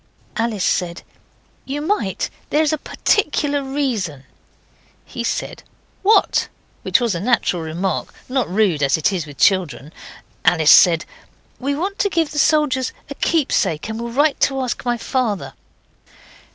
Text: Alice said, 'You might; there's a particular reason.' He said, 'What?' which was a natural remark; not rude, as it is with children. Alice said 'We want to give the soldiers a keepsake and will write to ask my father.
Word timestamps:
Alice 0.35 0.63
said, 0.65 1.03
'You 1.63 1.79
might; 1.79 2.31
there's 2.49 2.73
a 2.73 2.79
particular 2.79 3.61
reason.' 3.63 4.23
He 5.05 5.23
said, 5.23 5.61
'What?' 6.01 6.47
which 6.81 6.99
was 6.99 7.13
a 7.13 7.19
natural 7.19 7.61
remark; 7.61 8.11
not 8.27 8.49
rude, 8.49 8.81
as 8.81 8.97
it 8.97 9.13
is 9.13 9.27
with 9.27 9.37
children. 9.37 9.93
Alice 10.43 10.71
said 10.71 11.05
'We 11.59 11.75
want 11.75 11.99
to 11.99 12.09
give 12.09 12.31
the 12.31 12.39
soldiers 12.39 12.91
a 13.11 13.13
keepsake 13.13 13.89
and 13.89 14.01
will 14.01 14.09
write 14.11 14.39
to 14.39 14.59
ask 14.61 14.83
my 14.83 14.97
father. 14.97 15.53